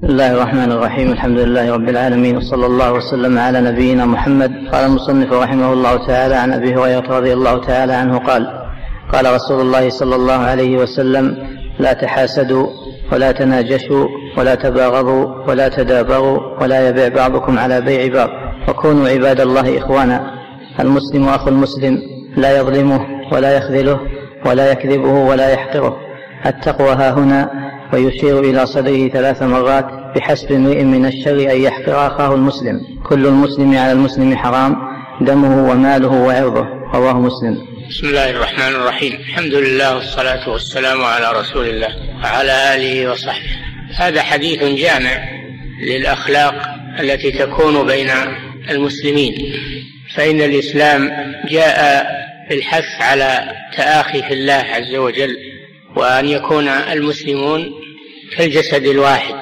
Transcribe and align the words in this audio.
بسم 0.00 0.12
الله 0.12 0.32
الرحمن 0.32 0.72
الرحيم. 0.72 1.12
الحمد 1.12 1.38
لله 1.38 1.74
رب 1.74 1.88
العالمين. 1.88 2.36
وصلى 2.36 2.66
الله 2.66 2.92
وسلم 2.92 3.38
على 3.38 3.60
نبينا 3.60 4.04
محمد. 4.04 4.52
قال 4.72 4.84
المصنف 4.86 5.32
رحمه 5.32 5.72
الله 5.72 6.06
تعالى 6.06 6.34
عن 6.34 6.52
أبي 6.52 6.74
هريرة 6.74 7.18
رضي 7.18 7.32
الله 7.32 7.60
تعالى 7.66 7.92
عنه 7.92 8.18
قال 8.18 8.42
قال 9.12 9.34
رسول 9.34 9.60
الله 9.60 9.90
صلى 9.90 10.16
الله 10.16 10.38
عليه 10.38 10.76
وسلم 10.76 11.36
لا 11.78 11.92
تحاسدوا 11.92 12.66
ولا 13.12 13.32
تناجشوا 13.32 14.06
ولا 14.38 14.54
تباغضوا 14.54 15.24
ولا 15.48 15.68
تدابروا 15.68 16.62
ولا 16.62 16.88
يبيع 16.88 17.08
بعضكم 17.08 17.58
على 17.58 17.80
بيع 17.80 18.14
بعض. 18.14 18.30
وكونوا 18.68 19.08
عباد 19.08 19.40
الله 19.40 19.78
إخوانا. 19.78 20.18
المسلم 20.80 21.28
أخو 21.28 21.48
المسلم 21.48 22.02
لا 22.36 22.58
يظلمه 22.58 23.00
ولا 23.32 23.56
يخذله 23.56 24.00
ولا 24.46 24.72
يكذبه 24.72 25.12
ولا 25.30 25.48
يحقره. 25.50 25.96
التقوى 26.46 26.92
ها 26.92 27.10
هنا 27.10 27.50
ويشير 27.92 28.40
إلى 28.40 28.66
صدره 28.66 29.08
ثلاث 29.08 29.42
مرات 29.42 29.84
بحسب 30.16 30.52
امرئ 30.52 30.82
من 30.82 31.06
الشر 31.06 31.52
أن 31.52 31.60
يحقر 31.62 32.06
أخاه 32.06 32.34
المسلم. 32.34 32.80
كل 33.04 33.26
المسلم 33.26 33.78
على 33.78 33.92
المسلم 33.92 34.36
حرام 34.36 34.76
دمه 35.20 35.70
وماله 35.70 36.08
وعرضه. 36.08 36.66
رواه 36.94 37.20
مسلم. 37.20 37.66
بسم 37.90 38.06
الله 38.06 38.30
الرحمن 38.30 38.74
الرحيم. 38.74 39.12
الحمد 39.12 39.54
لله 39.54 39.94
والصلاة 39.94 40.48
والسلام 40.48 41.04
على 41.04 41.32
رسول 41.40 41.68
الله 41.68 41.88
وعلى 42.24 42.74
آله 42.74 43.10
وصحبه. 43.10 43.50
هذا 43.96 44.22
حديث 44.22 44.64
جامع 44.64 45.28
للأخلاق 45.82 46.54
التي 47.00 47.30
تكون 47.30 47.86
بين 47.86 48.10
المسلمين. 48.70 49.34
فإن 50.14 50.40
الإسلام 50.40 51.10
جاء 51.50 52.06
بالحث 52.50 53.02
على 53.02 53.52
تآخي 53.76 54.22
في 54.22 54.34
الله 54.34 54.64
عز 54.74 54.94
وجل 54.94 55.49
وأن 55.96 56.28
يكون 56.28 56.68
المسلمون 56.68 57.70
كالجسد 58.36 58.86
الواحد 58.86 59.34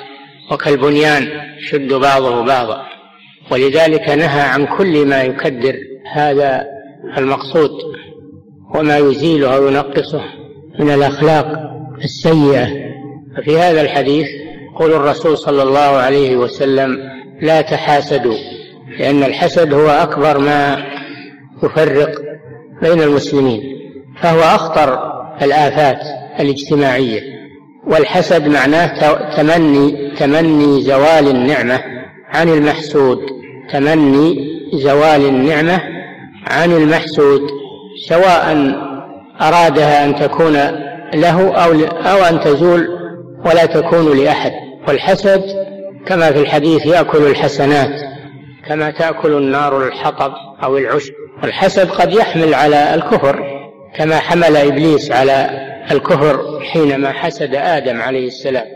وكالبنيان 0.52 1.28
شد 1.70 1.92
بعضه 1.92 2.44
بعضا. 2.44 2.82
ولذلك 3.50 4.08
نهى 4.08 4.40
عن 4.40 4.66
كل 4.66 5.06
ما 5.06 5.22
يكدر 5.22 5.74
هذا 6.12 6.64
المقصود 7.18 7.70
وما 8.74 8.98
يزيله 8.98 9.56
أو 9.56 9.68
ينقصه 9.68 10.24
من 10.80 10.90
الأخلاق 10.90 11.46
السيئة. 12.04 12.68
ففي 13.36 13.58
هذا 13.58 13.80
الحديث 13.80 14.26
يقول 14.74 14.92
الرسول 14.92 15.38
صلى 15.38 15.62
الله 15.62 15.80
عليه 15.80 16.36
وسلم 16.36 16.98
لا 17.42 17.60
تحاسدوا 17.60 18.36
لأن 18.98 19.22
الحسد 19.22 19.74
هو 19.74 19.88
أكبر 19.88 20.38
ما 20.38 20.84
يفرق 21.62 22.10
بين 22.82 23.02
المسلمين 23.02 23.62
فهو 24.22 24.40
أخطر 24.40 24.98
الآفات 25.42 25.98
الاجتماعية. 26.40 27.20
والحسد 27.86 28.48
معناه 28.48 28.86
تمني 29.36 30.14
تمني 30.16 30.82
زوال 30.82 31.28
النعمة 31.28 31.80
عن 32.34 32.48
المحسود. 32.48 33.18
تمني 33.72 34.36
زوال 34.74 35.26
النعمة 35.26 35.80
عن 36.46 36.72
المحسود 36.72 37.40
سواء 38.08 38.56
أرادها 39.40 40.04
أن 40.04 40.14
تكون 40.14 40.56
له 41.14 41.54
أو 41.54 41.72
أو 41.84 42.24
أن 42.24 42.40
تزول 42.40 42.88
ولا 43.46 43.66
تكون 43.66 44.18
لأحد. 44.18 44.52
والحسد 44.88 45.42
كما 46.06 46.32
في 46.32 46.40
الحديث 46.40 46.86
يأكل 46.86 47.26
الحسنات 47.26 48.00
كما 48.68 48.90
تأكل 48.90 49.32
النار 49.32 49.86
الحطب 49.86 50.32
أو 50.62 50.78
العشب. 50.78 51.12
والحسد 51.42 51.90
قد 51.90 52.12
يحمل 52.12 52.54
على 52.54 52.94
الكفر 52.94 53.44
كما 53.96 54.18
حمل 54.18 54.56
إبليس 54.56 55.12
على 55.12 55.67
الكفر 55.90 56.60
حينما 56.72 57.12
حسد 57.12 57.54
آدم 57.54 58.00
عليه 58.00 58.26
السلام 58.26 58.66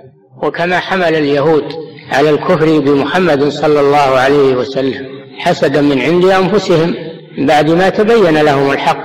وكما 0.43 0.79
حمل 0.79 1.15
اليهود 1.15 1.65
على 2.13 2.31
الكفر 2.31 2.79
بمحمد 2.79 3.49
صلى 3.49 3.81
الله 3.81 3.99
عليه 3.99 4.55
وسلم. 4.55 5.07
حسدا 5.39 5.81
من 5.81 6.01
عند 6.01 6.25
أنفسهم 6.25 6.95
بعد 7.39 7.71
ما 7.71 7.89
تبين 7.89 8.39
لهم 8.43 8.71
الحق 8.71 9.05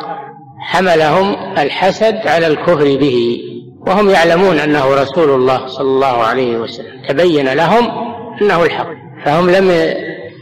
حملهم 0.59 1.35
الحسد 1.57 2.15
على 2.27 2.47
الكفر 2.47 2.83
به 2.83 3.39
وهم 3.87 4.09
يعلمون 4.09 4.59
أنه 4.59 4.95
رسول 4.95 5.29
الله 5.29 5.67
صلى 5.67 5.87
الله 5.87 6.23
عليه 6.23 6.57
وسلم. 6.57 7.01
تبين 7.09 7.53
لهم 7.53 7.89
أنه 8.41 8.63
الحق 8.63 8.87
فهم 9.25 9.49
لم 9.49 9.93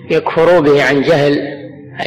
يكفروا 0.10 0.60
به 0.60 0.84
عن 0.84 1.02
جهل 1.02 1.40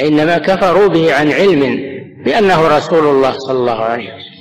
إنما 0.01 0.39
كفروا 0.39 0.89
به 0.89 1.15
عن 1.15 1.33
علم 1.33 1.79
بأنه 2.25 2.77
رسول 2.77 3.07
الله 3.07 3.33
صلى 3.39 3.59
الله 3.59 3.81
عليه 3.81 4.05
وسلم. 4.05 4.38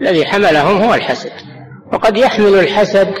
الذي 0.00 0.26
حملهم 0.26 0.82
هو 0.82 0.94
الحسد. 0.94 1.32
وقد 1.92 2.16
يحمل 2.16 2.54
الحسد 2.54 3.14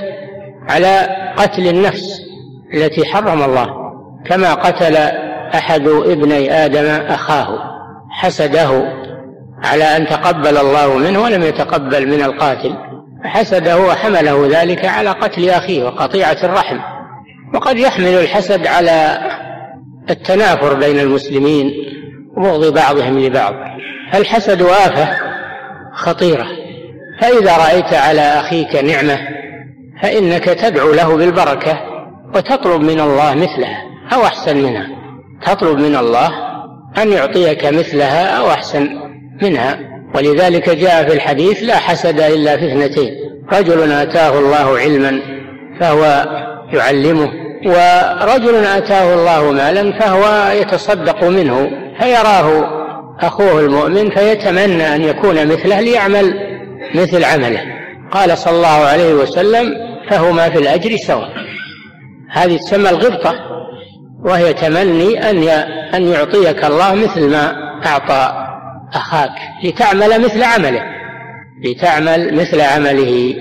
على 0.68 1.08
قتل 1.36 1.68
النفس 1.68 2.20
التي 2.74 3.06
حرم 3.06 3.42
الله 3.42 3.66
كما 4.26 4.54
قتل 4.54 4.96
أحد 5.54 5.88
ابني 5.88 6.52
آدم 6.64 6.86
أخاه. 7.06 7.58
حسده 8.10 8.92
على 9.64 9.84
أن 9.84 10.06
تقبل 10.06 10.56
الله 10.56 10.98
منه 10.98 11.22
ولم 11.22 11.42
يتقبل 11.42 12.08
من 12.08 12.22
القاتل. 12.22 12.74
فحسده 13.24 13.78
وحمله 13.78 14.48
ذلك 14.60 14.84
على 14.84 15.10
قتل 15.10 15.50
أخيه 15.50 15.84
وقطيعة 15.84 16.36
الرحم. 16.44 16.78
وقد 17.54 17.78
يحمل 17.78 18.14
الحسد 18.14 18.66
على 18.66 19.18
التنافر 20.10 20.74
بين 20.74 20.98
المسلمين 20.98 21.70
وبغض 22.36 22.74
بعضهم 22.74 23.18
لبعض. 23.18 23.54
الحسد 24.14 24.62
آفة 24.62 25.08
خطيرة. 25.94 26.46
فإذا 27.20 27.56
رأيت 27.56 27.94
على 27.94 28.20
أخيك 28.20 28.84
نعمة 28.84 29.18
فإنك 30.02 30.44
تدعو 30.44 30.92
له 30.92 31.16
بالبركة 31.16 31.80
وتطلب 32.34 32.80
من 32.80 33.00
الله 33.00 33.34
مثلها 33.34 33.82
أو 34.12 34.24
أحسن 34.24 34.56
منها. 34.56 34.86
تطلب 35.46 35.78
من 35.78 35.96
الله 35.96 36.30
أن 36.98 37.12
يعطيك 37.12 37.64
مثلها 37.66 38.26
أو 38.26 38.50
أحسن 38.50 38.88
منها. 39.42 39.78
ولذلك 40.14 40.70
جاء 40.70 41.08
في 41.08 41.14
الحديث 41.14 41.62
لا 41.62 41.76
حسد 41.76 42.20
إلا 42.20 42.56
في 42.56 42.66
اثنتين. 42.72 43.10
رجل 43.52 43.92
آتاه 43.92 44.38
الله 44.38 44.78
علما 44.78 45.20
فهو 45.80 46.26
يعلمه 46.72 47.30
ورجل 47.66 48.54
آتاه 48.54 49.14
الله 49.14 49.52
مالا 49.52 49.98
فهو 50.00 50.52
يتصدق 50.52 51.24
منه 51.24 51.70
فيراه 52.00 52.80
أخوه 53.20 53.60
المؤمن 53.60 54.10
فيتمنى 54.10 54.94
أن 54.94 55.02
يكون 55.02 55.46
مثله 55.46 55.80
ليعمل. 55.80 56.49
مثل 56.94 57.24
عمله. 57.24 57.62
قال 58.10 58.38
صلى 58.38 58.56
الله 58.56 58.68
عليه 58.68 59.14
وسلم 59.14 59.74
فهما 60.10 60.50
في 60.50 60.58
الأجر 60.58 60.96
سواء. 60.96 61.30
هذه 62.30 62.56
تسمى 62.56 62.90
الغبطة 62.90 63.34
وهي 64.24 64.52
تمني 64.52 65.30
أن 65.30 65.48
أن 65.94 66.02
يعطيك 66.08 66.64
الله 66.64 66.94
مثل 66.94 67.30
ما 67.30 67.52
أعطى 67.86 68.46
أخاك 68.94 69.64
لتعمل 69.64 70.24
مثل 70.24 70.42
عمله. 70.42 70.82
لتعمل 71.64 72.34
مثل 72.34 72.60
عمله 72.60 73.34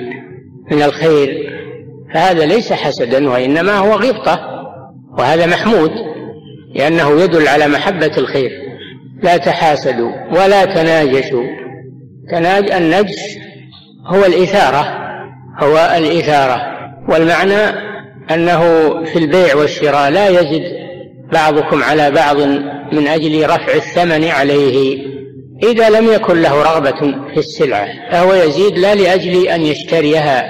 من 0.71 0.83
الخير. 0.83 1.49
فهذا 2.13 2.45
ليس 2.45 2.73
حسدا 2.73 3.29
وإنما 3.29 3.77
هو 3.77 3.91
غبطة 3.91 4.39
وهذا 5.17 5.45
محمود 5.45 5.91
لأنه 6.75 7.21
يدل 7.21 7.47
على 7.47 7.67
محبة 7.67 8.11
الخير. 8.17 8.51
لا 9.23 9.37
تحاسدوا 9.37 10.11
ولا 10.31 10.65
تناجشوا. 10.65 11.43
تناج 11.43 11.68
النجس 12.33 13.37
هو 14.05 14.25
الإثارة 14.25 14.85
هو 15.63 15.93
الإثارة. 15.97 16.79
والمعنى 17.09 17.89
أنه 18.31 18.61
في 19.03 19.19
البيع 19.19 19.55
والشراء 19.55 20.09
لا 20.09 20.27
يزد 20.27 20.63
بعضكم 21.33 21.83
على 21.83 22.11
بعض 22.11 22.37
من 22.91 23.07
أجل 23.07 23.45
رفع 23.45 23.73
الثمن 23.75 24.23
عليه 24.23 24.97
إذا 25.63 25.89
لم 25.89 26.13
يكن 26.13 26.41
له 26.41 26.63
رغبة 26.63 26.99
في 27.33 27.37
السلعة 27.37 27.87
فهو 28.11 28.33
يزيد 28.33 28.77
لا 28.77 28.95
لأجل 28.95 29.47
أن 29.47 29.61
يشتريها 29.61 30.43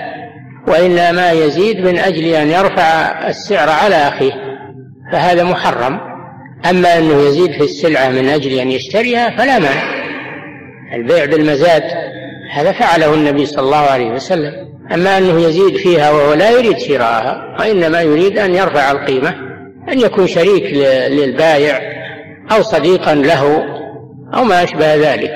وإنما 0.67 1.31
يزيد 1.31 1.77
من 1.79 1.99
أجل 1.99 2.25
أن 2.25 2.47
يرفع 2.47 3.27
السعر 3.29 3.69
على 3.69 3.95
أخيه 3.95 4.31
فهذا 5.11 5.43
محرم. 5.43 5.99
أما 6.69 6.97
أنه 6.97 7.21
يزيد 7.21 7.51
في 7.51 7.63
السلعة 7.63 8.09
من 8.09 8.29
أجل 8.29 8.59
أن 8.59 8.71
يشتريها 8.71 9.37
فلا 9.37 9.59
مانع. 9.59 9.98
البيع 10.93 11.25
بالمزاد 11.25 11.83
هذا 12.53 12.71
فعله 12.71 13.13
النبي 13.13 13.45
صلى 13.45 13.65
الله 13.65 13.77
عليه 13.77 14.11
وسلم. 14.11 14.69
أما 14.93 15.17
أنه 15.17 15.41
يزيد 15.41 15.77
فيها 15.77 16.11
وهو 16.11 16.33
لا 16.33 16.49
يريد 16.49 16.77
شراءها 16.77 17.55
وإنما 17.59 18.01
يريد 18.01 18.37
أن 18.37 18.55
يرفع 18.55 18.91
القيمة 18.91 19.35
أن 19.91 19.99
يكون 19.99 20.27
شريك 20.27 20.73
للبائع 21.11 21.79
أو 22.51 22.61
صديقا 22.61 23.15
له 23.15 23.63
أو 24.33 24.43
ما 24.43 24.63
أشبه 24.63 24.95
ذلك. 24.95 25.33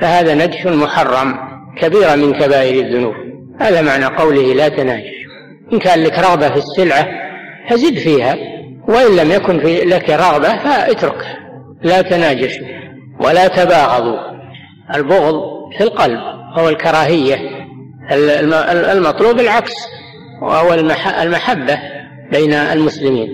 فهذا 0.00 0.34
نجش 0.34 0.66
محرم 0.66 1.34
كبيرة 1.80 2.14
من 2.14 2.32
كبائر 2.32 2.86
الذنوب. 2.86 3.14
هذا 3.60 3.82
معنى 3.82 4.04
قوله 4.04 4.54
لا 4.54 4.68
تناجش. 4.68 5.20
إن 5.72 5.78
كان 5.78 6.04
لك 6.04 6.18
رغبة 6.18 6.48
في 6.48 6.56
السلعة 6.56 7.08
فزد 7.70 7.98
فيها 7.98 8.36
وإن 8.88 9.16
لم 9.16 9.30
يكن 9.30 9.60
في 9.60 9.80
لك 9.80 10.10
رغبة 10.10 10.48
فاتركها. 10.48 11.36
لا 11.82 12.02
تناجشوا 12.02 12.66
ولا 13.20 13.48
تباغضوا. 13.48 14.30
البغض 14.94 15.42
في 15.78 15.84
القلب 15.84 16.20
هو 16.58 16.68
الكراهية 16.68 17.36
المطلوب 18.92 19.40
العكس 19.40 19.72
وهو 20.42 20.74
المحبة 21.22 21.78
بين 22.32 22.52
المسلمين. 22.52 23.28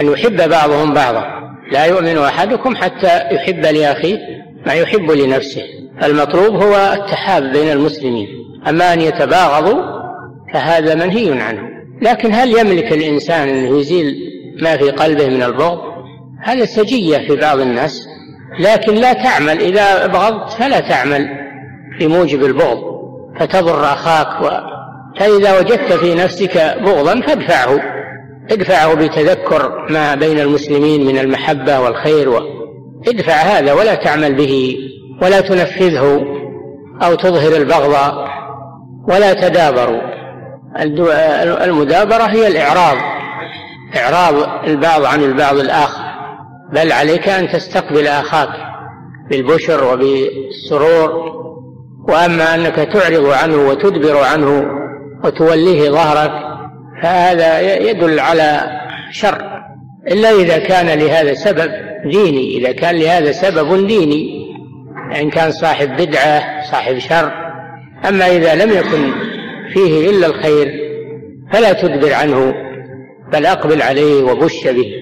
أن 0.00 0.12
يحب 0.12 0.48
بعضهم 0.48 0.94
بعضا. 0.94 1.24
لا 1.72 1.84
يؤمن 1.84 2.18
أحدكم 2.18 2.76
حتى 2.76 3.20
يحب 3.34 3.66
لأخيه 3.66 4.18
ما 4.66 4.72
يحب 4.72 5.10
لنفسه. 5.10 5.62
المطلوب 6.04 6.62
هو 6.62 6.92
التحاب 6.92 7.42
بين 7.52 7.72
المسلمين. 7.72 8.28
أما 8.68 8.92
أن 8.92 9.00
يتباغضوا 9.00 9.82
فهذا 10.52 10.94
منهي 10.94 11.40
عنه. 11.42 11.62
لكن 12.02 12.32
هل 12.32 12.58
يملك 12.58 12.92
الإنسان 12.92 13.48
أن 13.48 13.76
يزيل 13.76 14.14
ما 14.62 14.76
في 14.76 14.90
قلبه 14.90 15.28
من 15.28 15.42
البغض؟ 15.42 15.78
هذا 16.42 16.64
سجية 16.64 17.18
في 17.18 17.36
بعض 17.36 17.60
الناس. 17.60 18.08
لكن 18.60 18.94
لا 18.94 19.12
تعمل. 19.12 19.60
إذا 19.60 20.04
أبغضت 20.04 20.52
فلا 20.52 20.80
تعمل 20.80 21.28
بموجب 22.00 22.44
البغض. 22.44 22.78
فتضر 23.40 23.84
أخاك 23.84 24.42
و... 24.42 24.48
فإذا 25.20 25.58
وجدت 25.58 25.92
في 25.92 26.14
نفسك 26.14 26.76
بغضا 26.80 27.20
فادفعه. 27.20 27.80
ادفعه 28.50 28.94
بتذكر 28.94 29.86
ما 29.90 30.14
بين 30.14 30.40
المسلمين 30.40 31.06
من 31.06 31.18
المحبة 31.18 31.80
والخير 31.80 32.28
و... 32.28 32.40
ادفع 33.08 33.32
هذا 33.32 33.72
ولا 33.72 33.94
تعمل 33.94 34.34
به 34.34 34.76
ولا 35.22 35.40
تنفذه 35.40 36.22
أو 37.02 37.14
تظهر 37.14 37.56
البغض 37.56 37.94
ولا 39.08 39.48
تدابروا 39.48 40.00
المدابرة 41.64 42.22
هي 42.22 42.46
الإعراض. 42.46 42.96
إعراض 43.96 44.34
البعض 44.66 45.04
عن 45.04 45.22
البعض 45.22 45.56
الآخر. 45.56 46.05
بل 46.72 46.92
عليك 46.92 47.28
أن 47.28 47.48
تستقبل 47.48 48.06
أخاك 48.06 48.48
بالبشر 49.30 49.92
وبالسرور 49.92 51.36
وأما 52.08 52.54
أنك 52.54 52.76
تعرض 52.76 53.26
عنه 53.26 53.56
وتدبر 53.68 54.16
عنه 54.16 54.64
وتوليه 55.24 55.90
ظهرك 55.90 56.32
فهذا 57.02 57.80
يدل 57.90 58.20
على 58.20 58.60
شر. 59.10 59.42
إلا 60.10 60.30
إذا 60.30 60.58
كان 60.58 60.98
لهذا 60.98 61.34
سبب 61.34 61.70
ديني 62.04 62.56
إذا 62.58 62.72
كان 62.72 62.96
لهذا 62.96 63.32
سبب 63.32 63.86
ديني 63.86 64.46
إن 65.20 65.30
كان 65.30 65.50
صاحب 65.50 65.96
بدعة 65.96 66.62
صاحب 66.70 66.98
شر. 66.98 67.32
أما 68.08 68.26
إذا 68.26 68.54
لم 68.64 68.70
يكن 68.70 69.12
فيه 69.74 70.10
إلا 70.10 70.26
الخير 70.26 70.68
فلا 71.52 71.72
تدبر 71.72 72.14
عنه 72.14 72.54
بل 73.32 73.46
أقبل 73.46 73.82
عليه 73.82 74.22
وبش 74.22 74.66
به 74.68 74.92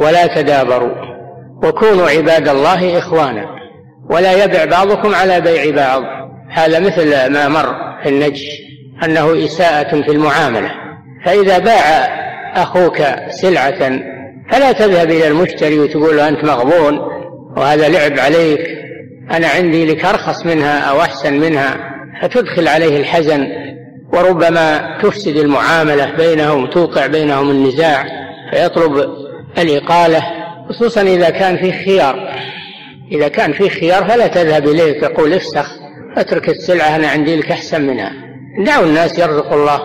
ولا 0.00 0.26
تدابروا. 0.26 1.05
وكونوا 1.68 2.08
عباد 2.08 2.48
الله 2.48 2.98
إخوانا. 2.98 3.46
ولا 4.10 4.44
يبع 4.44 4.64
بعضكم 4.64 5.14
على 5.14 5.40
بيع 5.40 5.76
بعض. 5.76 6.02
هذا 6.50 6.78
مثل 6.78 7.32
ما 7.32 7.48
مر 7.48 7.74
في 8.02 8.08
النجش 8.08 8.48
أنه 9.04 9.44
إساءة 9.44 10.02
في 10.02 10.10
المعاملة. 10.10 10.70
فإذا 11.24 11.58
باع 11.58 12.08
أخوك 12.54 12.96
سلعة 13.30 14.00
فلا 14.50 14.72
تذهب 14.72 15.10
إلى 15.10 15.28
المشتري 15.28 15.78
وتقول 15.78 16.16
له 16.16 16.28
أنت 16.28 16.44
مغبون 16.44 16.98
وهذا 17.56 17.88
لعب 17.88 18.18
عليك 18.18 18.60
أنا 19.30 19.46
عندي 19.48 19.86
لك 19.86 20.04
أرخص 20.04 20.46
منها 20.46 20.80
أو 20.80 21.00
أحسن 21.00 21.40
منها. 21.40 21.76
فتدخل 22.22 22.68
عليه 22.68 23.00
الحزن 23.00 23.46
وربما 24.12 24.98
تفسد 25.02 25.36
المعاملة 25.36 26.16
بينهم 26.16 26.66
توقع 26.70 27.06
بينهم 27.06 27.50
النزاع 27.50 28.04
فيطلب 28.50 29.10
الإقالة. 29.58 30.22
خصوصا 30.68 31.02
إذا 31.02 31.30
كان 31.30 31.56
فيه 31.56 31.72
خيار. 31.84 32.28
إذا 33.12 33.28
كان 33.28 33.52
فيه 33.52 33.68
خيار 33.68 34.08
فلا 34.08 34.26
تذهب 34.26 34.68
إليه 34.68 35.00
تقول 35.00 35.32
افسخ 35.32 35.70
أترك 36.16 36.48
السلعة 36.48 36.96
أنا 36.96 37.08
عندي 37.08 37.36
لك 37.36 37.50
أحسن 37.50 37.82
منها. 37.82 38.12
دعوا 38.66 38.86
الناس 38.86 39.18
يرزق 39.18 39.52
الله 39.52 39.80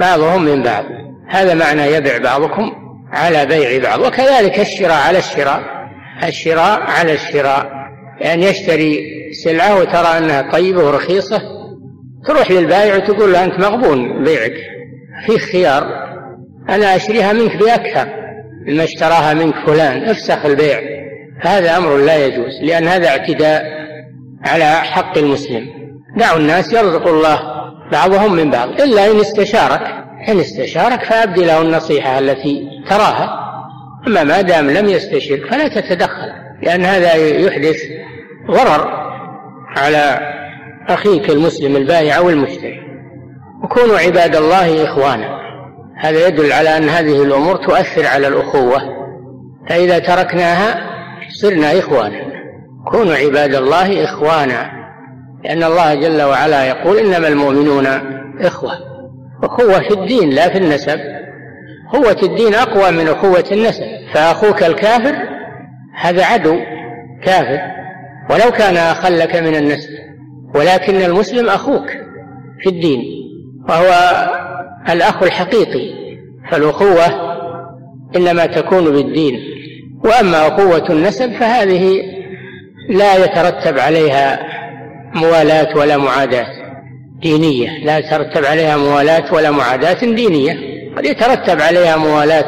بعضهم 0.00 0.44
من 0.44 0.62
بعض. 0.62 0.84
هذا 1.28 1.54
معنى 1.54 1.82
يبع 1.82 2.18
بعضكم 2.18 2.72
على 3.12 3.46
بيع 3.46 3.82
بعض. 3.82 4.00
وكذلك 4.00 4.60
الشراء 4.60 5.06
على 5.06 5.18
الشراء. 5.18 5.62
الشراء 6.24 6.80
على 6.80 7.12
الشراء. 7.12 7.70
يعني 8.20 8.46
يشتري 8.46 9.00
سلعة 9.44 9.80
وترى 9.80 10.18
أنها 10.18 10.52
طيبة 10.52 10.86
ورخيصة 10.86 11.42
تروح 12.26 12.50
للبائع 12.50 12.96
وتقول 12.96 13.32
له 13.32 13.44
أنت 13.44 13.60
مغبون 13.60 14.24
بيعك. 14.24 14.54
في 15.26 15.38
خيار 15.38 15.84
أنا 16.68 16.96
أشتريها 16.96 17.32
منك 17.32 17.56
بأكثر. 17.56 18.25
مما 18.66 18.84
اشتراها 18.84 19.34
منك 19.34 19.54
فلان 19.66 20.08
افسخ 20.08 20.46
البيع. 20.46 20.80
هذا 21.40 21.76
أمر 21.76 21.96
لا 21.96 22.26
يجوز 22.26 22.62
لأن 22.62 22.84
هذا 22.84 23.08
اعتداء 23.08 23.62
على 24.46 24.74
حق 24.74 25.18
المسلم. 25.18 25.66
دعوا 26.16 26.38
الناس 26.38 26.72
يرزق 26.72 27.08
الله 27.08 27.40
بعضهم 27.92 28.32
من 28.32 28.50
بعض 28.50 28.68
إلا 28.68 29.10
إن 29.10 29.20
استشارك. 29.20 29.80
إن 30.28 30.40
استشارك 30.40 31.04
فأبدي 31.04 31.44
له 31.44 31.62
النصيحة 31.62 32.18
التي 32.18 32.68
تراها. 32.90 33.46
أما 34.06 34.24
ما 34.24 34.40
دام 34.40 34.70
لم 34.70 34.88
يستشرك 34.88 35.46
فلا 35.50 35.68
تتدخل 35.68 36.32
لأن 36.62 36.84
هذا 36.84 37.14
يحدث 37.14 37.76
ضرر 38.50 38.88
على 39.76 40.20
أخيك 40.88 41.30
المسلم 41.30 41.76
البائع 41.76 42.16
أو 42.16 42.30
المشتري. 42.30 42.80
وكونوا 43.64 43.98
عباد 43.98 44.36
الله 44.36 44.84
إخوانا. 44.84 45.45
هذا 45.98 46.28
يدل 46.28 46.52
على 46.52 46.76
أن 46.76 46.88
هذه 46.88 47.22
الأمور 47.22 47.56
تؤثر 47.56 48.06
على 48.06 48.28
الأخوة. 48.28 48.80
فإذا 49.68 49.98
تركناها 49.98 50.90
صرنا 51.28 51.78
إخوانا. 51.78 52.26
كونوا 52.90 53.14
عباد 53.14 53.54
الله 53.54 54.04
إخوانا. 54.04 54.70
لأن 55.44 55.62
الله 55.62 55.94
جل 55.94 56.22
وعلا 56.22 56.64
يقول 56.68 56.98
إنما 56.98 57.28
المؤمنون 57.28 57.86
إخوة. 58.40 58.72
أخوة 59.44 59.88
في 59.88 59.94
الدين 59.94 60.30
لا 60.30 60.48
في 60.48 60.58
النسب. 60.58 61.00
قوة 61.92 62.16
الدين 62.22 62.54
أقوى 62.54 62.90
من 62.90 63.08
أخوة 63.08 63.44
النسب. 63.52 63.84
فأخوك 64.14 64.62
الكافر 64.62 65.14
هذا 66.00 66.24
عدو 66.24 66.56
كافر. 67.24 67.60
ولو 68.30 68.50
كان 68.50 68.76
أخا 68.76 69.10
لك 69.10 69.36
من 69.36 69.56
النسب 69.56 69.90
ولكن 70.54 70.94
المسلم 70.94 71.48
أخوك 71.48 71.86
في 72.62 72.68
الدين. 72.68 73.02
وهو 73.68 73.86
الأخ 74.90 75.22
الحقيقي 75.22 75.90
فالأخوة 76.50 77.36
إنما 78.16 78.46
تكون 78.46 78.84
بالدين. 78.84 79.40
وأما 80.04 80.48
أخوة 80.48 80.90
النسب 80.90 81.32
فهذه 81.32 82.02
لا 82.88 83.24
يترتب 83.24 83.78
عليها 83.78 84.38
موالاة 85.14 85.76
ولا 85.76 85.96
معاداة 85.96 86.46
دينية. 87.22 87.84
لا 87.84 87.98
يترتب 87.98 88.44
عليها 88.44 88.76
موالاة 88.76 89.34
ولا 89.34 89.50
معاداة 89.50 90.00
دينية. 90.00 90.52
قد 90.96 91.04
يترتب 91.04 91.60
عليها 91.60 91.96
موالاة 91.96 92.44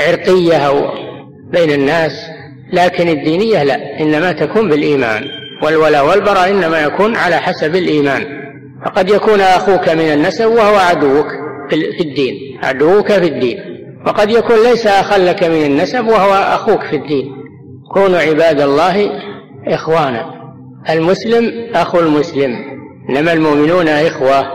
عرقية 0.00 0.56
أو 0.56 0.82
بين 1.52 1.70
الناس 1.70 2.12
لكن 2.72 3.08
الدينية 3.08 3.62
لا 3.62 4.00
إنما 4.00 4.32
تكون 4.32 4.68
بالإيمان. 4.68 5.24
والولاء 5.62 6.06
والبراء 6.06 6.50
إنما 6.50 6.80
يكون 6.80 7.16
على 7.16 7.36
حسب 7.36 7.76
الإيمان. 7.76 8.24
فقد 8.84 9.10
يكون 9.10 9.40
أخوك 9.40 9.88
من 9.88 10.12
النسب 10.12 10.46
وهو 10.46 10.76
عدوك. 10.76 11.26
في 11.70 12.00
الدين. 12.00 12.58
عدوك 12.62 13.12
في 13.12 13.26
الدين. 13.26 13.58
وقد 14.06 14.30
يكون 14.30 14.56
ليس 14.56 14.86
أخا 14.86 15.18
لك 15.18 15.44
من 15.44 15.64
النسب 15.64 16.06
وهو 16.06 16.32
أخوك 16.32 16.82
في 16.82 16.96
الدين. 16.96 17.30
كونوا 17.92 18.18
عباد 18.18 18.60
الله 18.60 19.10
إخوانا. 19.68 20.30
المسلم 20.90 21.74
أخو 21.74 22.00
المسلم. 22.00 22.56
إنما 23.10 23.32
المؤمنون 23.32 23.88
إخوة. 23.88 24.46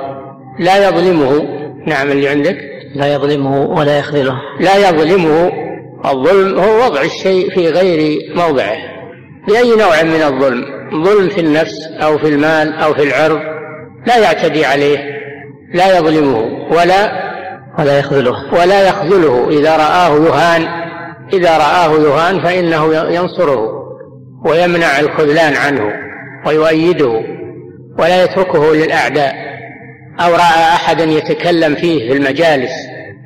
لا 0.59 0.87
يظلمه. 0.87 1.41
نعم 1.87 2.11
اللي 2.11 2.27
عندك؟ 2.27 2.57
لا 2.95 3.13
يظلمه 3.13 3.61
ولا 3.61 3.99
يخذله. 3.99 4.33
لا 4.59 4.89
يظلمه. 4.89 5.51
الظلم 6.05 6.59
هو 6.59 6.85
وضع 6.85 7.01
الشيء 7.01 7.49
في 7.49 7.69
غير 7.69 8.19
موضعه. 8.35 8.77
بأي 9.47 9.75
نوع 9.75 10.03
من 10.03 10.21
الظلم؟ 10.21 10.65
ظلم 11.03 11.29
في 11.29 11.41
النفس 11.41 11.87
أو 12.03 12.17
في 12.17 12.27
المال 12.27 12.73
أو 12.73 12.93
في 12.93 13.03
العرض. 13.03 13.39
لا 14.07 14.17
يعتدي 14.17 14.65
عليه. 14.65 15.15
لا 15.73 15.97
يظلمه 15.97 16.43
ولا 16.71 17.25
ولا 17.79 17.99
يخذله. 17.99 18.53
ولا 18.53 18.87
يخذله. 18.87 19.49
إذا 19.49 19.77
رآه 19.77 20.15
يهان 20.15 20.67
إذا 21.33 21.57
رآه 21.57 21.91
يهان 21.91 22.43
فإنه 22.43 22.95
ينصره 22.95 23.69
ويمنع 24.45 24.99
الخذلان 24.99 25.53
عنه 25.55 25.93
ويؤيده 26.47 27.21
ولا 27.99 28.23
يتركه 28.23 28.75
للأعداء. 28.75 29.33
أو 30.19 30.31
رأى 30.31 30.73
أحدا 30.75 31.03
يتكلم 31.03 31.75
فيه 31.75 32.11
في 32.11 32.17
المجالس 32.17 32.71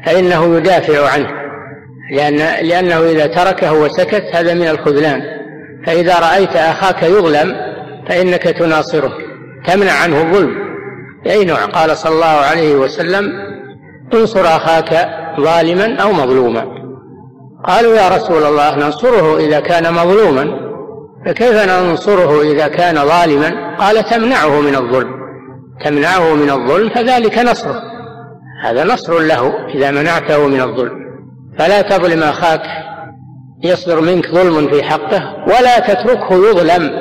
فإنه 0.06 0.58
يدافع 0.58 1.10
عنه. 1.10 1.30
لأن 2.12 2.36
لأنه 2.68 3.04
إذا 3.04 3.28
تركه 3.28 3.74
وسكت 3.74 4.24
هذا 4.34 4.54
من 4.54 4.68
الخذلان. 4.68 5.22
فإذا 5.86 6.20
رأيت 6.20 6.56
أخاك 6.56 7.04
يظلم 7.04 7.56
فإنك 8.10 8.44
تناصره 8.44 9.12
تمنع 9.68 9.92
عنه 10.04 10.22
الظلم. 10.22 10.69
بأي 11.24 11.46
نوع 11.46 11.66
قال 11.66 11.98
صلى 11.98 12.16
الله 12.16 12.26
عليه 12.26 12.76
وسلم 12.76 13.32
انصر 14.14 14.46
أخاك 14.46 15.10
ظالما 15.40 15.96
أو 15.96 16.12
مظلوما. 16.12 16.66
قالوا 17.64 17.96
يا 17.96 18.10
رسول 18.10 18.44
الله 18.44 18.76
ننصره 18.76 19.38
إذا 19.38 19.60
كان 19.60 19.94
مظلوما. 19.94 20.70
فكيف 21.26 21.70
ننصره 21.70 22.42
إذا 22.42 22.68
كان 22.68 22.96
ظالما؟ 22.96 23.76
قال 23.78 24.04
تمنعه 24.04 24.62
من 24.62 24.76
الظلم. 24.76 25.12
تمنعه 25.86 26.34
من 26.34 26.50
الظلم 26.50 26.90
فذلك 26.90 27.38
نصره 27.38 27.82
هذا 28.64 28.84
نصر 28.84 29.20
له 29.20 29.68
إذا 29.68 29.92
منعته 29.92 30.48
من 30.48 30.62
الظلم. 30.62 31.00
فلا 31.60 31.82
تظلم 31.82 32.24
أخاك 32.24 32.62
يصدر 33.64 34.02
منك 34.02 34.28
ظلم 34.28 34.68
في 34.68 34.84
حقه 34.84 35.36
ولا 35.48 35.80
تتركه 35.80 36.50
يظلم. 36.50 36.92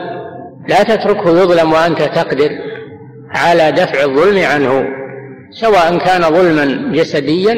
لا 0.68 0.82
تتركه 0.82 1.30
يظلم 1.30 1.72
وأنت 1.72 2.02
تقدر. 2.02 2.50
على 3.30 3.72
دفع 3.72 4.04
الظلم 4.04 4.44
عنه 4.44 4.84
سواء 5.50 5.98
كان 5.98 6.22
ظلما 6.22 6.92
جسديا 6.92 7.56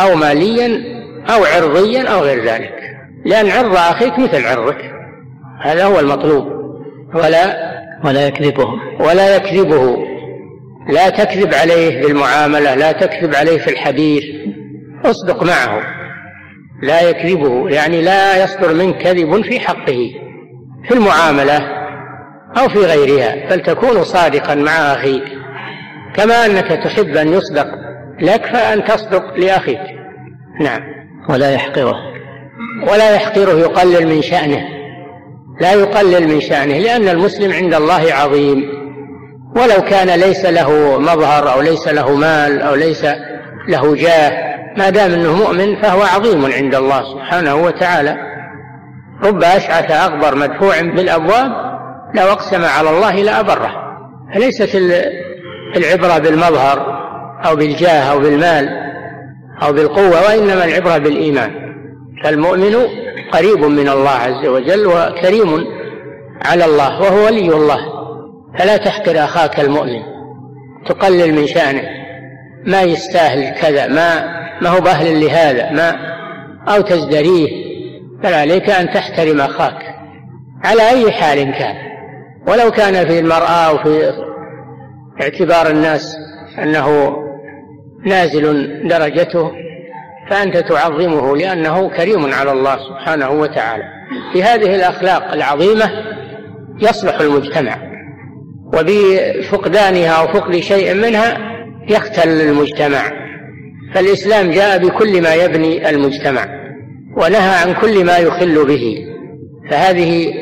أو 0.00 0.14
ماليا 0.14 0.98
أو 1.30 1.44
عرضيا 1.44 2.08
أو 2.08 2.20
غير 2.20 2.44
ذلك. 2.44 2.74
لأن 3.24 3.50
عرض 3.50 3.76
أخيك 3.76 4.18
مثل 4.18 4.46
عرضك 4.46 4.92
هذا 5.62 5.84
هو 5.84 6.00
المطلوب. 6.00 6.46
ولا 7.14 7.68
ولا 8.04 8.26
يكذبه. 8.26 8.68
ولا 9.00 9.36
يكذبه. 9.36 9.96
لا 10.88 11.08
تكذب 11.08 11.54
عليه 11.54 12.02
في 12.02 12.10
المعاملة 12.10 12.74
لا 12.74 12.92
تكذب 12.92 13.34
عليه 13.34 13.58
في 13.58 13.70
الحديث. 13.70 14.24
اصدق 15.04 15.42
معه. 15.42 15.82
لا 16.82 17.10
يكذبه 17.10 17.68
يعني 17.68 18.02
لا 18.02 18.44
يصدر 18.44 18.74
منك 18.74 18.98
كذب 18.98 19.42
في 19.42 19.60
حقه. 19.60 20.10
في 20.88 20.94
المعاملة 20.94 21.77
أو 22.56 22.68
في 22.68 22.78
غيرها 22.78 23.50
بل 23.50 23.60
تكون 23.60 24.04
صادقا 24.04 24.54
مع 24.54 24.72
أخيك 24.72 25.24
كما 26.14 26.46
أنك 26.46 26.68
تحب 26.84 27.16
أن 27.16 27.32
يصدق 27.32 27.66
لك 28.20 28.46
فأن 28.46 28.84
تصدق 28.84 29.34
لأخيك. 29.36 29.80
نعم. 30.60 30.80
ولا 31.28 31.50
يحقره. 31.50 31.96
ولا 32.92 33.14
يحقره 33.14 33.58
يقلل 33.58 34.06
من 34.06 34.22
شأنه. 34.22 34.64
لا 35.60 35.72
يقلل 35.72 36.28
من 36.28 36.40
شأنه 36.40 36.78
لأن 36.78 37.08
المسلم 37.08 37.52
عند 37.52 37.74
الله 37.74 38.14
عظيم. 38.14 38.62
ولو 39.56 39.82
كان 39.90 40.20
ليس 40.20 40.44
له 40.46 40.98
مظهر 40.98 41.52
أو 41.52 41.60
ليس 41.60 41.88
له 41.88 42.14
مال 42.14 42.62
أو 42.62 42.74
ليس 42.74 43.06
له 43.68 43.94
جاه 43.94 44.48
ما 44.76 44.90
دام 44.90 45.12
أنه 45.12 45.36
مؤمن 45.36 45.82
فهو 45.82 46.02
عظيم 46.02 46.52
عند 46.52 46.74
الله 46.74 47.02
سبحانه 47.14 47.54
وتعالى. 47.54 48.16
رب 49.24 49.42
أشعث 49.42 49.90
أغبر 49.90 50.34
مدفوع 50.34 50.80
بالأبواب 50.80 51.67
لو 52.14 52.22
أقسم 52.22 52.64
على 52.64 52.90
الله 52.90 53.14
لأبره 53.14 53.70
فليست 54.34 54.74
العبرة 55.76 56.18
بالمظهر 56.18 56.98
أو 57.46 57.56
بالجاه 57.56 58.12
أو 58.12 58.18
بالمال 58.18 58.68
أو 59.62 59.72
بالقوة 59.72 60.22
وإنما 60.22 60.64
العبرة 60.64 60.98
بالإيمان. 60.98 61.50
فالمؤمن 62.24 62.76
قريب 63.32 63.64
من 63.64 63.88
الله 63.88 64.10
عز 64.10 64.46
وجل 64.46 64.86
وكريم 64.86 65.64
على 66.44 66.64
الله 66.64 67.00
وهو 67.00 67.26
ولي 67.26 67.54
الله. 67.54 67.78
فلا 68.58 68.76
تحقر 68.76 69.24
أخاك 69.24 69.60
المؤمن. 69.60 70.02
تقلل 70.86 71.34
من 71.34 71.46
شأنه. 71.46 71.88
ما 72.66 72.82
يستاهل 72.82 73.60
كذا 73.60 73.86
ما 73.86 74.38
ما 74.62 74.68
هو 74.68 74.80
بأهل 74.80 75.20
لهذا 75.20 75.70
ما 75.70 75.96
أو 76.68 76.80
تزدريه. 76.80 77.48
بل 78.22 78.34
عليك 78.34 78.70
أن 78.70 78.90
تحترم 78.94 79.40
أخاك. 79.40 79.78
على 80.64 80.90
أي 80.90 81.12
حال 81.12 81.54
كان. 81.58 81.87
ولو 82.48 82.70
كان 82.70 83.06
في 83.06 83.18
المرأة 83.18 83.68
أو 83.68 83.78
في 83.78 84.12
اعتبار 85.22 85.70
الناس 85.70 86.16
أنه 86.62 87.16
نازل 88.06 88.68
درجته 88.88 89.50
فأنت 90.30 90.56
تعظمه 90.56 91.36
لأنه 91.36 91.88
كريم 91.96 92.32
على 92.32 92.52
الله 92.52 92.76
سبحانه 92.76 93.30
وتعالى. 93.30 93.84
في 94.32 94.42
هذه 94.42 94.74
الأخلاق 94.74 95.32
العظيمة 95.32 95.90
يصلح 96.82 97.20
المجتمع 97.20 97.78
وبفقدانها 98.74 100.10
أو 100.20 100.26
فقد 100.26 100.56
شيء 100.56 100.94
منها 100.94 101.38
يختل 101.88 102.28
المجتمع. 102.28 103.10
فالإسلام 103.94 104.50
جاء 104.50 104.78
بكل 104.78 105.22
ما 105.22 105.34
يبني 105.34 105.90
المجتمع 105.90 106.46
ونهى 107.16 107.54
عن 107.62 107.74
كل 107.74 108.04
ما 108.04 108.18
يخل 108.18 108.66
به. 108.66 109.06
فهذه 109.70 110.32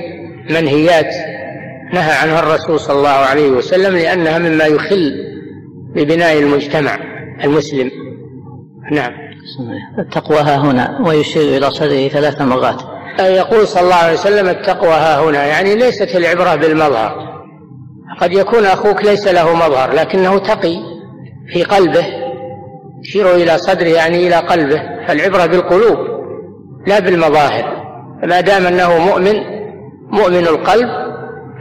منهيات 0.51 1.15
نهى 1.93 2.13
عنها 2.13 2.41
الرسول 2.41 2.81
صلى 2.81 2.99
الله 2.99 3.09
عليه 3.09 3.51
وسلم 3.51 3.97
لأنها 3.97 4.39
مما 4.39 4.65
يخل 4.65 5.13
ببناء 5.95 6.39
المجتمع 6.39 6.99
المسلم. 7.45 7.91
نعم. 8.93 9.13
التقوى 9.99 10.39
ها 10.39 10.57
هنا 10.57 10.99
ويشير 11.07 11.59
إلى 11.59 11.71
صدره 11.71 12.09
ثلاث 12.09 12.41
مرات. 12.41 12.83
يقول 13.21 13.67
صلى 13.67 13.83
الله 13.83 13.95
عليه 13.95 14.13
وسلم 14.13 14.49
التقوى 14.49 14.95
ها 14.95 15.21
هنا 15.21 15.47
يعني 15.47 15.75
ليست 15.75 16.17
العبرة 16.17 16.55
بالمظهر. 16.55 17.27
قد 18.21 18.33
يكون 18.33 18.65
أخوك 18.65 19.05
ليس 19.05 19.29
له 19.29 19.55
مظهر 19.55 19.93
لكنه 19.93 20.39
تقي 20.39 20.77
في 21.53 21.63
قلبه 21.63 22.07
يشير 23.05 23.35
إلى 23.35 23.59
صدره 23.59 23.89
يعني 23.89 24.27
إلى 24.27 24.37
قلبه. 24.37 24.83
فالعبرة 25.09 25.47
بالقلوب 25.47 25.99
لا 26.87 26.99
بالمظاهر. 26.99 27.77
ما 28.23 28.41
دام 28.41 28.67
أنه 28.67 28.99
مؤمن 28.99 29.35
مؤمن 30.11 30.47
القلب 30.47 31.06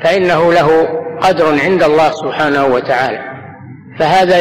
فإنه 0.04 0.54
له 0.54 0.88
قدر 1.22 1.60
عند 1.60 1.84
الله 1.84 2.12
سبحانه 2.12 2.66
وتعالى. 2.66 3.20
فهذا 4.00 4.38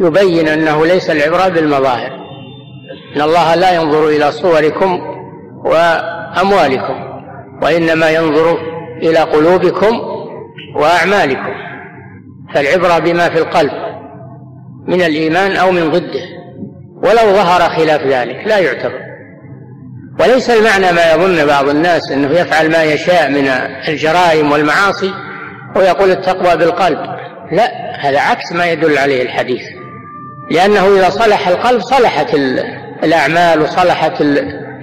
يبين 0.00 0.48
أنه 0.48 0.86
ليس 0.86 1.10
العبرة 1.10 1.48
بالمظاهر 1.48 2.10
إن 3.16 3.20
الله 3.20 3.54
لا 3.54 3.74
ينظر 3.74 4.08
إلى 4.08 4.32
صوركم 4.32 5.00
وأموالكم 5.64 6.94
وإنما 7.62 8.10
ينظر 8.10 8.58
إلى 9.02 9.18
قلوبكم 9.18 10.00
وأعمالكم. 10.76 11.52
فالعبرة 12.54 12.98
بما 12.98 13.28
في 13.28 13.38
القلب 13.38 13.72
من 14.88 15.02
الإيمان 15.02 15.56
أو 15.56 15.70
من 15.70 15.90
ضده 15.90 16.24
ولو 16.96 17.32
ظهر 17.32 17.60
خلاف 17.60 18.02
ذلك 18.02 18.46
لا 18.46 18.58
يعتبر. 18.58 19.11
وليس 20.22 20.50
المعنى 20.50 20.92
ما 20.92 21.12
يظن 21.12 21.46
بعض 21.46 21.68
الناس 21.68 22.10
أنه 22.12 22.30
يفعل 22.40 22.70
ما 22.70 22.82
يشاء 22.82 23.30
من 23.30 23.48
الجرائم 23.88 24.52
والمعاصي 24.52 25.14
ويقول 25.76 26.10
التقوى 26.10 26.56
بالقلب. 26.56 26.98
لا 27.52 27.96
هذا 28.00 28.20
عكس 28.20 28.52
ما 28.52 28.66
يدل 28.66 28.98
عليه 28.98 29.22
الحديث. 29.22 29.62
لأنه 30.50 30.96
إذا 30.96 31.10
صلح 31.10 31.48
القلب 31.48 31.80
صلحت 31.80 32.34
الأعمال 33.04 33.62
وصلحت 33.62 34.20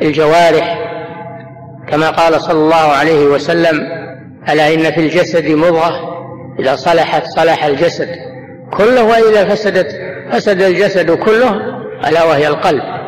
الجوارح. 0.01 0.77
كما 1.87 2.09
قال 2.09 2.41
صلى 2.41 2.59
الله 2.59 2.91
عليه 2.91 3.25
وسلم 3.25 3.81
ألا 4.49 4.73
إن 4.73 4.91
في 4.91 4.99
الجسد 4.99 5.49
مضغة؟ 5.49 5.91
إذا 6.59 6.75
صلحت 6.75 7.23
صلح 7.25 7.65
الجسد 7.65 8.09
كله 8.77 9.03
وإذا 9.03 9.49
فسدت 9.49 9.87
فسد 10.31 10.61
الجسد 10.61 11.11
كله 11.11 11.59
ألا 12.07 12.23
وهي 12.23 12.47
القلب. 12.47 12.98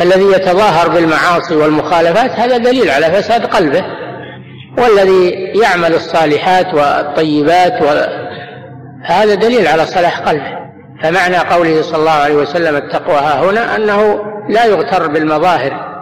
الذي 0.00 0.24
يتظاهر 0.24 0.88
بالمعاصي 0.88 1.56
والمخالفات 1.56 2.30
هذا 2.30 2.56
دليل 2.56 2.90
على 2.90 3.06
فساد 3.06 3.46
قلبه 3.46 3.84
والذي 4.78 5.30
يعمل 5.62 5.94
الصالحات 5.94 6.74
والطيبات 6.74 7.72
هذا 9.04 9.34
دليل 9.34 9.66
على 9.66 9.86
صلاح 9.86 10.18
قلبه. 10.18 10.62
فمعنى 11.02 11.36
قوله 11.36 11.82
صلى 11.82 11.98
الله 11.98 12.10
عليه 12.10 12.34
وسلم 12.34 12.76
التقوى 12.76 13.16
ها 13.16 13.44
هنا 13.44 13.76
أنه 13.76 14.24
لا 14.48 14.64
يغتر 14.64 15.08
بالمظاهر 15.08 15.92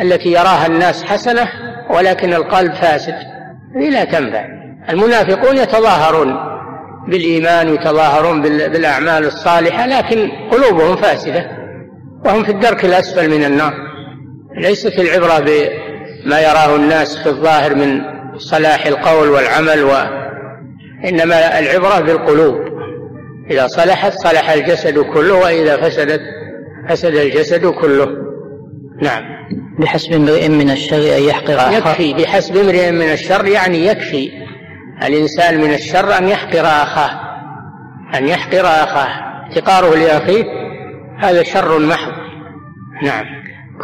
التي 0.00 0.32
يراها 0.32 0.66
الناس 0.66 1.04
حسنة 1.04 1.48
ولكن 1.90 2.34
القلب 2.34 2.74
فاسد 2.74 3.14
هذه 3.76 3.90
لا 3.90 4.04
تنفع. 4.04 4.44
المنافقون 4.90 5.56
يتظاهرون 5.56 6.36
بالإيمان 7.08 7.68
ويتظاهرون 7.68 8.42
بالأعمال 8.42 9.24
الصالحة 9.24 9.86
لكن 9.86 10.30
قلوبهم 10.50 10.96
فاسدة. 10.96 11.57
وهم 12.24 12.44
في 12.44 12.50
الدرك 12.50 12.84
الأسفل 12.84 13.30
من 13.30 13.44
النار. 13.44 13.72
ليست 14.56 14.98
العبرة 14.98 15.38
بما 15.38 16.40
يراه 16.40 16.76
الناس 16.76 17.16
في 17.16 17.28
الظاهر 17.28 17.74
من 17.74 18.00
صلاح 18.36 18.86
القول 18.86 19.28
والعمل 19.28 19.82
وإنما 19.82 21.58
العبرة 21.58 22.00
بالقلوب. 22.00 22.54
إذا 23.50 23.66
صلحت 23.66 24.12
صلح 24.12 24.50
الجسد 24.50 24.98
كله 24.98 25.34
وإذا 25.34 25.76
فسدت 25.76 26.20
فسد 26.88 27.14
الجسد 27.14 27.66
كله. 27.66 28.08
نعم. 29.02 29.22
بحسب 29.78 30.12
امرئ 30.12 30.48
من 30.48 30.70
الشر 30.70 31.16
أن 31.16 31.22
يحقر 31.22 31.54
أخاه. 31.54 31.72
يكفي 31.72 32.14
بحسب 32.14 32.56
امرئ 32.56 32.90
من 32.90 33.12
الشر 33.12 33.46
يعني 33.46 33.86
يكفي 33.86 34.30
الإنسان 35.04 35.60
من 35.60 35.74
الشر 35.74 36.18
أن 36.18 36.28
يحقر 36.28 36.66
أخاه. 36.66 37.20
أن 38.14 38.28
يحقر 38.28 38.66
أخاه. 38.66 39.28
احتقاره 39.48 39.94
لأخيه 39.94 40.67
هذا 41.18 41.42
شر 41.42 41.78
محض 41.78 42.12
نعم. 43.02 43.24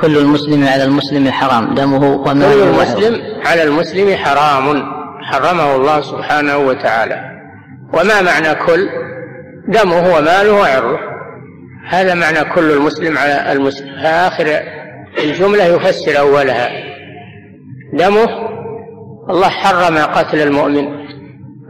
كل 0.00 0.18
المسلم 0.18 0.68
على 0.68 0.84
المسلم 0.84 1.30
حرام 1.30 1.74
دمه 1.74 2.14
وماله 2.14 2.54
كل 2.54 2.62
المسلم 2.62 3.20
على 3.46 3.62
المسلم 3.62 4.16
حرام 4.16 4.82
حرمه 5.22 5.76
الله 5.76 6.00
سبحانه 6.00 6.56
وتعالى. 6.58 7.24
وما 7.92 8.22
معنى 8.22 8.54
كل؟ 8.54 8.88
دمه 9.68 10.16
وماله 10.16 10.52
وعرضه 10.52 10.98
هذا 11.88 12.14
معنى 12.14 12.44
كل 12.54 12.70
المسلم 12.70 13.18
على 13.18 13.52
المسلم. 13.52 13.88
آخر 13.98 14.60
الجملة 15.18 15.64
يفسر 15.64 16.18
أولها. 16.18 16.70
دمه 17.92 18.28
الله 19.30 19.48
حرم 19.48 19.98
قتل 19.98 20.40
المؤمن. 20.40 20.84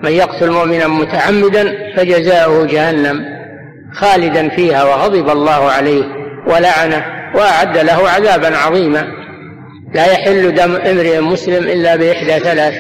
من 0.02 0.12
يقتل 0.12 0.50
مؤمنا 0.50 0.86
متعمدا 0.86 1.94
فجزاؤه 1.96 2.66
جهنم. 2.66 3.33
خالدا 3.94 4.48
فيها 4.48 4.84
وغضب 4.84 5.28
الله 5.28 5.70
عليه 5.70 6.04
ولعنه 6.46 7.04
وأعد 7.34 7.78
له 7.78 8.08
عذابا 8.08 8.56
عظيما. 8.56 9.06
لا 9.94 10.12
يحل 10.12 10.54
دم 10.54 10.76
امرئ 10.76 11.20
مسلم 11.20 11.64
إلا 11.64 11.96
بإحدى 11.96 12.38
ثلاث 12.38 12.74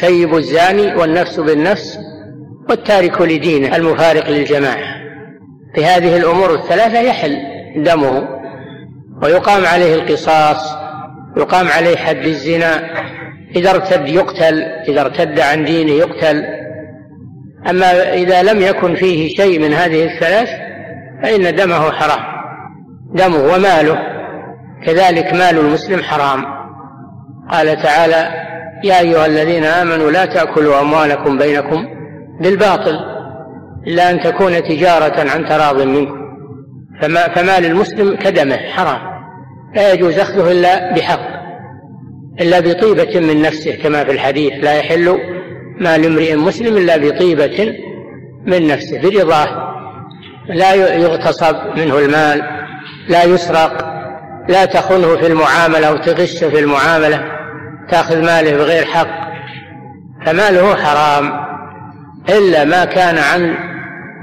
شيب 0.00 0.34
الزاني 0.34 0.96
والنفس 0.96 1.40
بالنفس 1.40 1.98
والتارك 2.68 3.20
لدينه 3.20 3.76
المفارق 3.76 4.30
للجماعة. 4.30 5.00
في 5.74 5.84
هذه 5.84 6.16
الأمور 6.16 6.54
الثلاثة 6.54 7.00
يحل 7.00 7.36
دمه 7.76 8.28
ويقام 9.22 9.66
عليه 9.66 9.94
القصاص 9.94 10.76
يقام 11.36 11.68
عليه 11.68 11.96
حد 11.96 12.26
الزنا 12.26 12.90
إذا 13.56 13.70
ارتد 13.70 14.08
يقتل 14.08 14.62
إذا 14.88 15.00
ارتد 15.00 15.40
عن 15.40 15.64
دينه 15.64 15.92
يقتل. 15.92 16.59
أما 17.68 18.14
إذا 18.14 18.42
لم 18.42 18.60
يكن 18.60 18.94
فيه 18.94 19.36
شيء 19.36 19.58
من 19.58 19.72
هذه 19.72 20.04
الثلاث 20.04 20.48
فإن 21.22 21.56
دمه 21.56 21.90
حرام. 21.90 22.24
دمه 23.14 23.54
وماله. 23.54 23.98
كذلك 24.86 25.32
مال 25.32 25.58
المسلم 25.58 26.02
حرام. 26.02 26.44
قال 27.50 27.82
تعالى 27.82 28.28
يا 28.84 29.00
أيها 29.00 29.26
الذين 29.26 29.64
آمنوا 29.64 30.10
لا 30.10 30.24
تأكلوا 30.24 30.80
أموالكم 30.80 31.38
بينكم 31.38 31.86
بالباطل 32.40 32.98
إلا 33.86 34.10
أن 34.10 34.20
تكون 34.20 34.62
تجارة 34.62 35.30
عن 35.30 35.44
تراض 35.44 35.82
منكم. 35.82 36.20
فما 37.02 37.28
فمال 37.28 37.66
المسلم 37.66 38.16
كدمه 38.16 38.56
حرام. 38.56 39.10
لا 39.74 39.92
يجوز 39.92 40.18
أخذه 40.18 40.52
إلا 40.52 40.94
بحق 40.94 41.40
إلا 42.40 42.60
بطيبة 42.60 43.20
من 43.20 43.42
نفسه 43.42 43.82
كما 43.82 44.04
في 44.04 44.10
الحديث 44.10 44.52
لا 44.64 44.74
يحل 44.74 45.18
مال 45.80 46.06
امرئ 46.06 46.36
مسلم 46.36 46.76
إلا 46.76 46.96
بطيبة 46.96 47.74
من 48.46 48.66
نفسه 48.66 49.00
برضاه 49.02 49.70
لا 50.48 50.74
يغتصب 50.74 51.56
منه 51.76 51.98
المال 51.98 52.42
لا 53.08 53.24
يسرق 53.24 53.90
لا 54.48 54.64
تخنه 54.64 55.16
في 55.16 55.26
المعاملة 55.26 55.88
أو 55.88 55.96
تغشه 55.96 56.48
في 56.48 56.58
المعاملة 56.58 57.24
تأخذ 57.90 58.24
ماله 58.24 58.56
بغير 58.56 58.84
حق. 58.84 59.30
فماله 60.26 60.76
حرام 60.76 61.32
إلا 62.28 62.64
ما 62.64 62.84
كان 62.84 63.18
عن 63.18 63.54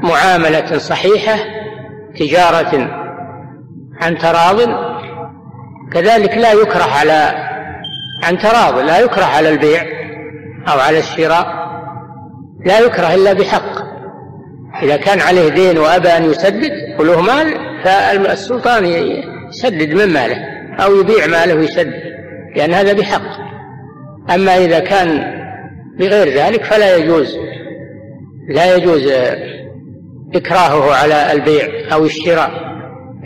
معاملة 0.04 0.78
صحيحة 0.78 1.40
تجارة 2.20 2.90
عن 4.02 4.18
تراض. 4.18 4.58
كذلك 5.94 6.38
لا 6.38 6.54
يكره 6.54 6.92
على 7.00 7.34
عن 8.24 8.38
تراض 8.38 8.80
لا 8.80 9.00
يكره 9.00 9.26
على 9.26 9.50
البيع. 9.50 9.97
أو 10.68 10.80
على 10.80 11.00
الشراء 11.00 11.46
لا 12.66 12.80
يكره 12.80 13.16
إلا 13.16 13.34
بحق. 13.34 13.88
إذا 14.84 14.98
كان 14.98 15.20
عليه 15.22 15.50
دين 15.50 15.78
وأبى 15.78 16.10
أن 16.10 16.24
يسدد 16.24 16.72
وله 17.00 17.22
مال 17.22 17.58
فالسلطان 17.84 18.86
يسدد 19.50 19.94
من 19.94 20.14
ماله 20.14 20.38
أو 20.80 20.96
يبيع 20.96 21.28
ماله 21.28 21.56
ويسدد 21.56 22.04
لأن 22.56 22.74
هذا 22.74 22.94
بحق. 22.94 23.48
أما 24.36 24.58
إذا 24.58 24.80
كان 24.80 25.38
بغير 26.00 26.28
ذلك 26.28 26.64
فلا 26.64 26.96
يجوز 26.96 27.38
لا 28.50 28.76
يجوز 28.76 29.12
إكراهه 30.36 30.96
على 30.96 31.32
البيع 31.32 31.94
أو 31.94 32.06
الشراء 32.06 32.52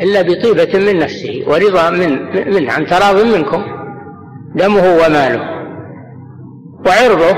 إلا 0.02 0.22
بطيبة 0.22 0.80
من 0.80 1.00
نفسه 1.00 1.44
ورضا 1.48 1.90
من 1.90 2.10
منه 2.54 2.74
عن 2.74 2.86
تراض 2.86 3.26
منكم 3.26 3.64
دمه 4.56 4.96
وماله. 4.96 5.61
وعرضه 6.86 7.38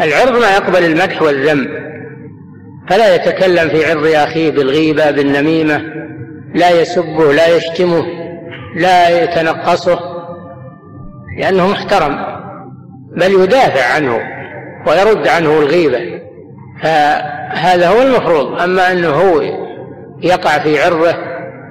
العرض 0.00 0.40
ما 0.40 0.54
يقبل 0.56 0.84
المدح 0.84 1.22
والذم 1.22 1.68
فلا 2.90 3.14
يتكلم 3.14 3.68
في 3.68 3.90
عرض 3.90 4.06
أخيه 4.06 4.50
بالغيبة 4.50 5.10
بالنميمة 5.10 5.82
لا 6.54 6.70
يسبه 6.80 7.32
لا 7.32 7.56
يشتمه 7.56 8.04
لا 8.76 9.22
يتنقصه 9.22 10.00
لأنه 11.38 11.68
محترم 11.68 12.16
بل 13.16 13.32
يدافع 13.42 13.94
عنه 13.94 14.20
ويرد 14.86 15.28
عنه 15.28 15.58
الغيبة 15.58 16.20
فهذا 16.82 17.88
هو 17.88 18.02
المفروض. 18.02 18.60
أما 18.60 18.92
أنه 18.92 19.08
هو 19.08 19.40
يقع 20.22 20.58
في 20.58 20.82
عرضه 20.82 21.12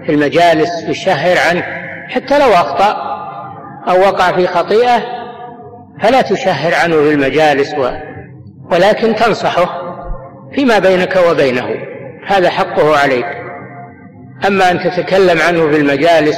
في 0.06 0.12
المجالس 0.12 0.84
يشهر 0.88 1.38
عنه 1.50 1.64
حتى 2.10 2.40
لو 2.40 2.54
أخطأ 2.54 2.96
أو 3.90 4.00
وقع 4.00 4.32
في 4.32 4.48
خطيئة 4.48 5.19
فلا 6.02 6.22
تشهر 6.22 6.74
عنه 6.84 6.96
في 6.96 7.14
المجالس 7.14 7.74
و 7.74 7.90
ولكن 8.72 9.16
تنصحه 9.16 9.66
فيما 10.56 10.80
بينك 10.80 11.20
وبينه. 11.30 11.66
هذا 12.28 12.50
حقه 12.50 12.98
عليك. 12.98 13.26
أما 14.48 14.72
أن 14.72 14.80
تتكلم 14.80 15.40
عنه 15.48 15.70
في 15.70 15.78
المجالس 15.78 16.38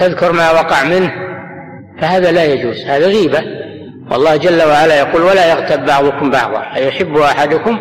تذكر 0.00 0.32
ما 0.32 0.50
وقع 0.50 0.84
منه 0.84 1.12
فهذا 2.00 2.32
لا 2.32 2.44
يجوز 2.44 2.86
هذا 2.86 3.06
غيبة. 3.06 3.42
والله 4.10 4.36
جل 4.36 4.62
وعلا 4.62 4.98
يقول 4.98 5.22
ولا 5.22 5.50
يغتب 5.50 5.84
بعضكم 5.84 6.30
بعضا. 6.30 6.62
أيحب 6.76 7.16
أحدكم 7.16 7.78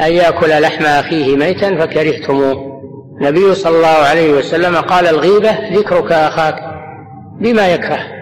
أن 0.00 0.12
يأكل 0.12 0.62
لحم 0.62 0.84
أخيه 0.84 1.36
ميتا 1.36 1.76
فكرهتموه. 1.76 2.80
النبي 3.20 3.54
صلى 3.54 3.76
الله 3.76 4.08
عليه 4.10 4.32
وسلم 4.32 4.76
قال 4.76 5.06
الغيبة 5.06 5.50
ذكرك 5.72 6.12
أخاك 6.12 6.54
بما 7.40 7.68
يكره. 7.68 8.19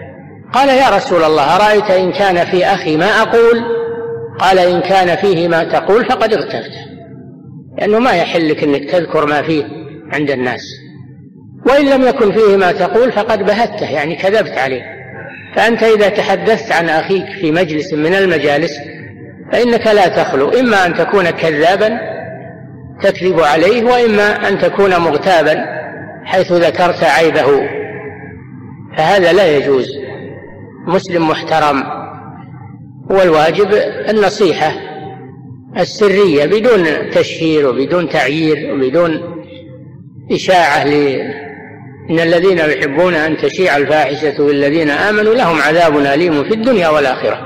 قال 0.53 0.69
يا 0.69 0.89
رسول 0.89 1.23
الله 1.23 1.55
أرأيت 1.55 1.91
إن 1.91 2.11
كان 2.11 2.45
في 2.45 2.65
أخي 2.65 2.97
ما 2.97 3.05
أقول؟ 3.05 3.63
قال 4.39 4.59
إن 4.59 4.81
كان 4.81 5.15
فيه 5.15 5.47
ما 5.47 5.63
تقول 5.63 6.05
فقد 6.05 6.33
اغتبت 6.33 6.73
لأنه 7.77 7.99
ما 7.99 8.11
يحل 8.11 8.49
لك 8.49 8.63
أنك 8.63 8.91
تذكر 8.91 9.25
ما 9.25 9.41
فيه 9.41 9.63
عند 10.13 10.31
الناس. 10.31 10.61
وإن 11.65 11.89
لم 11.89 12.07
يكن 12.07 12.31
فيه 12.31 12.57
ما 12.57 12.71
تقول 12.71 13.11
فقد 13.11 13.45
بهته 13.45 13.91
يعني 13.91 14.15
كذبت 14.15 14.57
عليه. 14.57 14.81
فأنت 15.55 15.83
إذا 15.83 16.09
تحدثت 16.09 16.71
عن 16.71 16.89
أخيك 16.89 17.25
في 17.41 17.51
مجلس 17.51 17.93
من 17.93 18.13
المجالس 18.13 18.71
فإنك 19.51 19.87
لا 19.87 20.07
تخلو. 20.07 20.49
إما 20.49 20.85
أن 20.85 20.93
تكون 20.93 21.29
كذابا 21.29 21.99
تكذب 23.03 23.39
عليه 23.39 23.83
وإما 23.83 24.49
أن 24.49 24.59
تكون 24.59 24.97
مغتابا 24.97 25.65
حيث 26.25 26.51
ذكرت 26.51 27.03
عيبه. 27.03 27.69
فهذا 28.97 29.33
لا 29.33 29.57
يجوز. 29.57 29.98
مسلم 30.87 31.27
محترم 31.27 31.83
والواجب 33.09 33.67
النصيحة 34.09 34.71
السرية 35.77 36.45
بدون 36.45 37.09
تشهير 37.11 37.69
وبدون 37.69 38.09
تعيير 38.09 38.73
وبدون 38.73 39.19
إشاعة 40.31 40.83
إن 42.09 42.19
الذين 42.19 42.57
يحبون 42.57 43.13
أن 43.13 43.37
تشيع 43.37 43.77
الفاحشة 43.77 44.45
بالذين 44.45 44.89
آمنوا 44.89 45.33
لهم 45.33 45.61
عذاب 45.61 45.97
أليم 45.97 46.43
في 46.43 46.53
الدنيا 46.53 46.89
والآخرة. 46.89 47.39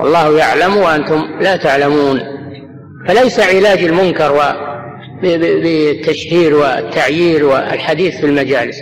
والله 0.00 0.38
يعلم 0.38 0.76
وأنتم 0.76 1.24
لا 1.40 1.56
تعلمون. 1.56 2.20
فليس 3.08 3.40
علاج 3.40 3.84
المنكر 3.84 4.56
بالتشهير 5.22 6.54
والتعيير 6.54 7.44
والحديث 7.44 8.20
في 8.20 8.26
المجالس. 8.26 8.76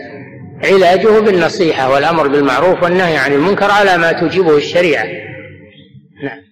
علاجه 0.65 1.21
بالنصيحة 1.21 1.91
والأمر 1.91 2.29
بالمعروف 2.29 2.83
والنهي 2.83 3.17
عن 3.17 3.33
المنكر 3.33 3.71
على 3.71 3.99
ما 3.99 4.13
توجبه 4.13 4.57
الشريعة. 4.57 5.07
نعم. 6.23 6.48